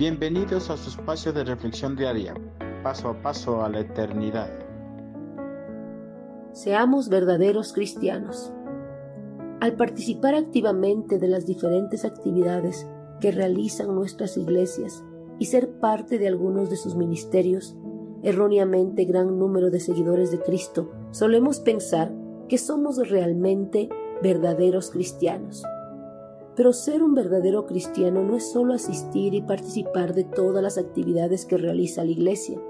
Bienvenidos 0.00 0.70
a 0.70 0.78
su 0.78 0.88
espacio 0.88 1.30
de 1.34 1.44
reflexión 1.44 1.94
diaria, 1.94 2.32
paso 2.82 3.10
a 3.10 3.20
paso 3.20 3.62
a 3.62 3.68
la 3.68 3.80
eternidad. 3.80 4.48
Seamos 6.54 7.10
verdaderos 7.10 7.74
cristianos. 7.74 8.50
Al 9.60 9.74
participar 9.74 10.34
activamente 10.34 11.18
de 11.18 11.28
las 11.28 11.44
diferentes 11.44 12.06
actividades 12.06 12.86
que 13.20 13.30
realizan 13.30 13.94
nuestras 13.94 14.38
iglesias 14.38 15.04
y 15.38 15.44
ser 15.44 15.70
parte 15.70 16.18
de 16.18 16.28
algunos 16.28 16.70
de 16.70 16.76
sus 16.76 16.96
ministerios, 16.96 17.76
erróneamente 18.22 19.04
gran 19.04 19.38
número 19.38 19.68
de 19.68 19.80
seguidores 19.80 20.30
de 20.30 20.40
Cristo, 20.40 20.90
solemos 21.10 21.60
pensar 21.60 22.10
que 22.48 22.56
somos 22.56 23.06
realmente 23.10 23.90
verdaderos 24.22 24.92
cristianos. 24.92 25.62
Pero 26.60 26.74
ser 26.74 27.02
un 27.02 27.14
verdadero 27.14 27.64
cristiano 27.64 28.22
no 28.22 28.36
es 28.36 28.52
solo 28.52 28.74
asistir 28.74 29.32
y 29.32 29.40
participar 29.40 30.12
de 30.12 30.24
todas 30.24 30.62
las 30.62 30.76
actividades 30.76 31.46
que 31.46 31.56
realiza 31.56 32.04
la 32.04 32.10
Iglesia, 32.10 32.60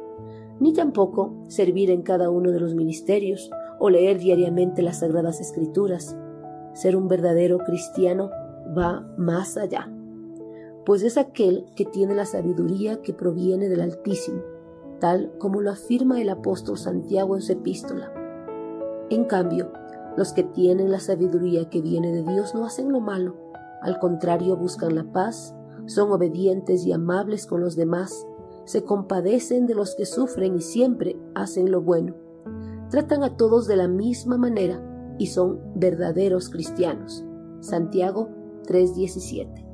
ni 0.61 0.73
tampoco 0.73 1.35
servir 1.49 1.91
en 1.91 2.03
cada 2.03 2.31
uno 2.31 2.53
de 2.53 2.61
los 2.61 2.77
ministerios 2.77 3.51
o 3.81 3.91
leer 3.91 4.21
diariamente 4.21 4.83
las 4.83 5.01
Sagradas 5.01 5.41
Escrituras. 5.41 6.17
Ser 6.73 6.95
un 6.95 7.09
verdadero 7.09 7.59
cristiano 7.59 8.31
va 8.79 9.13
más 9.19 9.57
allá, 9.57 9.93
pues 10.87 11.03
es 11.03 11.19
aquel 11.19 11.67
que 11.75 11.85
tiene 11.85 12.15
la 12.15 12.27
sabiduría 12.27 13.03
que 13.03 13.13
proviene 13.13 13.69
del 13.69 13.81
Altísimo, 13.81 14.43
tal 15.01 15.33
como 15.39 15.61
lo 15.63 15.73
afirma 15.73 16.21
el 16.21 16.29
apóstol 16.29 16.79
Santiago 16.79 17.35
en 17.35 17.43
su 17.43 17.55
epístola. 17.55 18.13
En 19.11 19.25
cambio, 19.25 19.73
los 20.17 20.33
que 20.33 20.45
tienen 20.45 20.93
la 20.93 21.01
sabiduría 21.01 21.69
que 21.71 21.81
viene 21.81 22.13
de 22.13 22.23
Dios 22.23 22.55
no 22.55 22.65
hacen 22.65 22.93
lo 22.93 23.01
malo, 23.01 23.50
al 23.83 23.99
contrario 23.99 24.57
buscan 24.57 24.95
la 24.95 25.05
paz, 25.05 25.55
son 25.87 26.13
obedientes 26.13 26.87
y 26.87 26.93
amables 26.93 27.47
con 27.47 27.61
los 27.61 27.77
demás, 27.77 28.27
se 28.65 28.85
compadecen 28.85 29.67
de 29.67 29.75
los 29.75 29.95
que 29.95 30.07
sufren 30.07 30.57
y 30.57 30.61
siempre 30.61 31.17
hacen 31.35 31.71
lo 31.71 31.81
bueno. 31.81 32.15
Tratan 32.91 33.25
a 33.25 33.37
todos 33.37 33.67
de 33.67 33.77
la 33.77 33.89
misma 33.89 34.37
manera 34.37 34.81
y 35.19 35.27
son 35.27 35.61
verdaderos 35.75 36.51
cristianos. 36.51 37.25
Santiago 37.61 38.29
3:17. 38.67 39.67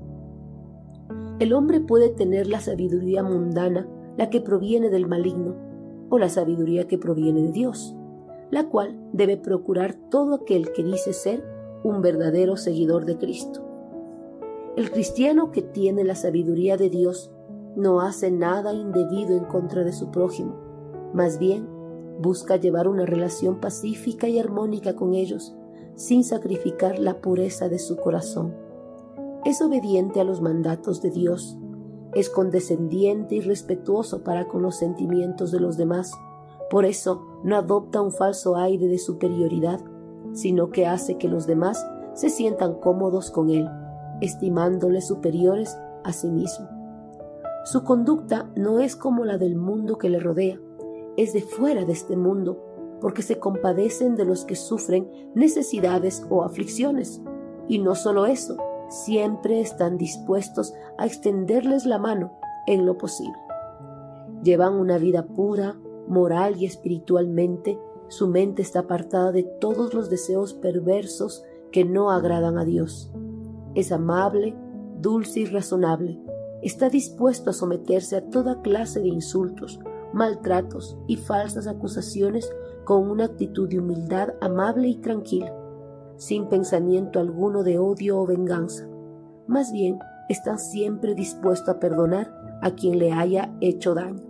El 1.39 1.53
hombre 1.53 1.81
puede 1.81 2.09
tener 2.09 2.47
la 2.47 2.61
sabiduría 2.61 3.23
mundana, 3.23 3.87
la 4.17 4.31
que 4.31 4.41
proviene 4.41 4.89
del 4.89 5.07
maligno, 5.07 5.55
o 6.09 6.19
la 6.19 6.29
sabiduría 6.29 6.87
que 6.87 6.99
proviene 6.99 7.43
de 7.43 7.53
Dios, 7.53 7.95
la 8.51 8.69
cual 8.69 8.99
debe 9.13 9.37
procurar 9.37 9.95
todo 10.11 10.37
aquel 10.37 10.73
que 10.73 10.83
dice 10.83 11.13
ser 11.13 11.45
un 11.85 12.01
verdadero 12.01 12.57
seguidor 12.57 13.05
de 13.05 13.19
Cristo. 13.19 13.66
El 14.77 14.91
cristiano 14.91 15.53
que 15.53 15.63
tiene 15.63 16.05
la 16.05 16.15
sabiduría 16.15 16.77
de 16.77 16.91
Dios 16.91 17.33
no 17.77 18.03
hace 18.03 18.31
nada 18.31 18.75
indebido 18.75 19.35
en 19.35 19.47
contra 19.47 19.85
de 19.85 19.93
su 19.95 20.11
prójimo, 20.11 20.55
más 21.15 21.39
bien 21.39 21.67
busca 22.21 22.57
llevar 22.57 22.87
una 22.87 23.07
relación 23.07 23.59
pacífica 23.59 24.29
y 24.29 24.39
armónica 24.39 24.95
con 24.95 25.15
ellos, 25.15 25.57
sin 25.95 26.25
sacrificar 26.25 26.99
la 26.99 27.23
pureza 27.23 27.71
de 27.71 27.79
su 27.79 27.97
corazón. 27.97 28.55
Es 29.47 29.63
obediente 29.63 30.21
a 30.21 30.25
los 30.25 30.43
mandatos 30.43 31.01
de 31.01 31.11
Dios, 31.11 31.57
es 32.13 32.29
condescendiente 32.29 33.37
y 33.37 33.41
respetuoso 33.41 34.25
para 34.25 34.47
con 34.47 34.61
los 34.61 34.77
sentimientos 34.77 35.53
de 35.53 35.61
los 35.61 35.79
demás, 35.79 36.13
por 36.69 36.85
eso 36.85 37.25
no 37.43 37.57
adopta 37.57 38.03
un 38.03 38.13
falso 38.13 38.57
aire 38.57 38.89
de 38.89 38.99
superioridad, 38.99 39.81
sino 40.35 40.69
que 40.69 40.87
hace 40.87 41.17
que 41.17 41.29
los 41.29 41.47
demás 41.47 41.83
se 42.13 42.29
sientan 42.29 42.75
cómodos 42.75 43.31
con 43.31 43.49
él 43.49 43.67
estimándoles 44.21 45.07
superiores 45.07 45.77
a 46.05 46.13
sí 46.13 46.29
mismo. 46.29 46.69
Su 47.65 47.83
conducta 47.83 48.51
no 48.55 48.81
es 48.81 48.95
como 48.95 49.25
la 49.25 49.39
del 49.39 49.57
mundo 49.57 49.99
que 49.99 50.09
le 50.09 50.21
rodea, 50.21 50.61
es 51.17 51.33
de 51.33 51.41
fuera 51.41 51.85
de 51.85 51.93
este 51.93 52.17
mundo, 52.17 52.63
porque 53.01 53.23
se 53.23 53.39
compadecen 53.39 54.17
de 54.17 54.25
los 54.25 54.45
que 54.45 54.55
sufren 54.55 55.11
necesidades 55.35 56.25
o 56.31 56.45
aflicciones. 56.45 57.21
Y 57.69 57.79
no 57.79 57.95
solo 57.95 58.27
eso, 58.27 58.57
siempre 58.89 59.61
están 59.61 59.99
dispuestos 59.99 60.75
a 60.99 61.07
extenderles 61.07 61.87
la 61.87 61.99
mano 61.99 62.39
en 62.67 62.87
lo 62.87 62.97
posible. 62.99 63.37
Llevan 64.43 64.75
una 64.75 64.99
vida 64.99 65.27
pura, 65.27 65.77
moral 66.07 66.57
y 66.57 66.67
espiritualmente, 66.67 67.79
su 68.09 68.29
mente 68.29 68.63
está 68.63 68.81
apartada 68.81 69.33
de 69.33 69.43
todos 69.43 69.93
los 69.93 70.09
deseos 70.09 70.55
perversos 70.55 71.45
que 71.73 71.85
no 71.85 72.13
agradan 72.13 72.59
a 72.59 72.65
Dios. 72.65 73.11
Es 73.77 73.93
amable, 73.93 74.57
dulce 75.03 75.41
y 75.41 75.45
razonable. 75.45 76.19
Está 76.63 76.89
dispuesto 76.89 77.51
a 77.51 77.53
someterse 77.53 78.17
a 78.17 78.31
toda 78.31 78.63
clase 78.63 79.01
de 79.01 79.09
insultos, 79.09 79.79
maltratos 80.15 80.97
y 81.07 81.17
falsas 81.17 81.67
acusaciones 81.67 82.51
con 82.85 83.11
una 83.11 83.27
actitud 83.27 83.69
de 83.69 83.79
humildad 83.79 84.31
amable 84.41 84.89
y 84.89 84.97
tranquila, 84.97 85.53
sin 86.17 86.49
pensamiento 86.49 87.21
alguno 87.21 87.63
de 87.63 87.79
odio 87.79 88.19
o 88.19 88.27
venganza. 88.27 88.89
Más 89.47 89.73
bien, 89.73 89.99
está 90.31 90.57
siempre 90.57 91.15
dispuesto 91.15 91.71
a 91.71 91.79
perdonar 91.79 92.59
a 92.63 92.71
quien 92.71 92.99
le 92.99 93.13
haya 93.13 93.55
hecho 93.61 93.95
daño. 93.95 94.23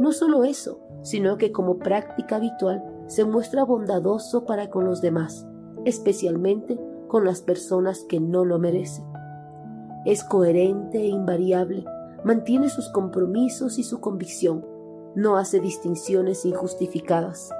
No 0.00 0.10
solo 0.10 0.42
eso, 0.42 0.80
sino 1.02 1.36
que 1.36 1.52
como 1.52 1.78
práctica 1.78 2.36
habitual 2.36 2.82
se 3.06 3.24
muestra 3.24 3.62
bondadoso 3.62 4.46
para 4.46 4.68
con 4.68 4.84
los 4.84 5.00
demás, 5.00 5.46
especialmente 5.84 6.80
con 7.12 7.26
las 7.26 7.42
personas 7.42 8.06
que 8.08 8.20
no 8.20 8.46
lo 8.46 8.58
merecen. 8.58 9.04
Es 10.06 10.24
coherente 10.24 10.98
e 10.98 11.08
invariable, 11.08 11.84
mantiene 12.24 12.70
sus 12.70 12.88
compromisos 12.88 13.78
y 13.78 13.82
su 13.82 14.00
convicción, 14.00 14.64
no 15.14 15.36
hace 15.36 15.60
distinciones 15.60 16.46
injustificadas. 16.46 17.50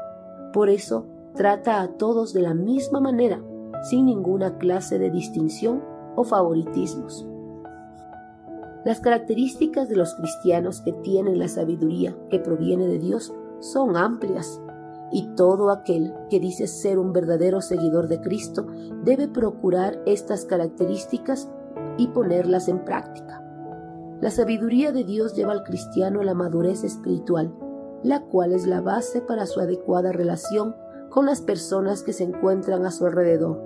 Por 0.55 0.71
eso 0.71 1.05
trata 1.35 1.83
a 1.83 1.89
todos 1.99 2.33
de 2.33 2.41
la 2.41 2.55
misma 2.55 2.99
manera, 3.01 3.43
sin 3.91 4.07
ninguna 4.07 4.57
clase 4.57 4.99
de 4.99 5.11
distinción 5.11 5.85
o 6.17 6.25
favoritismos. 6.25 7.29
Las 8.87 9.01
características 9.01 9.91
de 9.91 9.97
los 9.97 10.15
cristianos 10.15 10.81
que 10.81 10.95
tienen 10.95 11.39
la 11.39 11.49
sabiduría 11.49 12.17
que 12.31 12.39
proviene 12.39 12.89
de 12.89 12.99
Dios 12.99 13.35
son 13.61 13.99
amplias 13.99 14.63
y 15.13 15.29
todo 15.37 15.71
aquel 15.71 16.15
que 16.31 16.41
dice 16.41 16.67
ser 16.67 16.99
un 16.99 17.13
verdadero 17.13 17.61
seguidor 17.61 18.09
de 18.09 18.21
Cristo 18.21 18.67
debe 19.05 19.29
procurar 19.29 20.03
estas 20.07 20.47
características 20.47 21.51
y 21.99 22.09
ponerlas 22.09 22.69
en 22.69 22.85
práctica. 22.85 23.43
La 24.21 24.31
sabiduría 24.31 24.93
de 24.93 25.05
Dios 25.05 25.35
lleva 25.35 25.53
al 25.53 25.65
cristiano 25.65 26.21
a 26.21 26.25
la 26.25 26.35
madurez 26.35 26.85
espiritual, 26.85 27.53
la 28.03 28.23
cual 28.23 28.53
es 28.53 28.67
la 28.67 28.81
base 28.81 29.21
para 29.21 29.47
su 29.47 29.61
adecuada 29.61 30.13
relación 30.13 30.75
con 31.11 31.27
las 31.27 31.41
personas 31.41 32.03
que 32.03 32.13
se 32.13 32.25
encuentran 32.25 32.87
a 32.87 32.91
su 32.91 33.05
alrededor. 33.05 33.61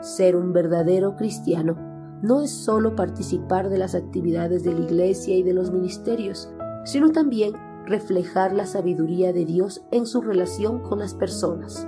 Ser 0.00 0.36
un 0.36 0.52
verdadero 0.52 1.16
cristiano 1.16 1.76
no 2.22 2.40
es 2.40 2.50
solo 2.50 2.96
participar 2.96 3.68
de 3.68 3.78
las 3.78 3.94
actividades 3.94 4.62
de 4.62 4.72
la 4.72 4.80
iglesia 4.80 5.36
y 5.36 5.42
de 5.42 5.52
los 5.52 5.70
ministerios, 5.70 6.50
sino 6.84 7.10
también 7.10 7.52
reflejar 7.86 8.52
la 8.52 8.66
sabiduría 8.66 9.32
de 9.32 9.44
Dios 9.44 9.84
en 9.90 10.06
su 10.06 10.20
relación 10.20 10.80
con 10.80 10.98
las 10.98 11.14
personas. 11.14 11.86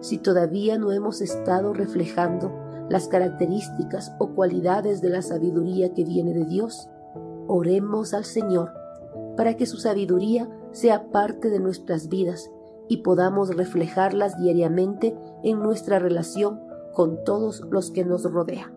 Si 0.00 0.18
todavía 0.18 0.78
no 0.78 0.92
hemos 0.92 1.20
estado 1.20 1.72
reflejando 1.72 2.52
las 2.88 3.08
características 3.08 4.14
o 4.18 4.34
cualidades 4.34 5.00
de 5.00 5.10
la 5.10 5.22
sabiduría 5.22 5.92
que 5.92 6.04
viene 6.04 6.32
de 6.32 6.44
Dios, 6.44 6.88
oremos 7.48 8.14
al 8.14 8.24
Señor 8.24 8.72
para 9.36 9.54
que 9.54 9.66
su 9.66 9.76
sabiduría 9.76 10.48
sea 10.72 11.10
parte 11.10 11.50
de 11.50 11.60
nuestras 11.60 12.08
vidas 12.08 12.50
y 12.88 12.98
podamos 12.98 13.54
reflejarlas 13.54 14.38
diariamente 14.40 15.16
en 15.42 15.60
nuestra 15.60 15.98
relación 15.98 16.60
con 16.92 17.24
todos 17.24 17.62
los 17.70 17.90
que 17.90 18.04
nos 18.04 18.24
rodean. 18.24 18.75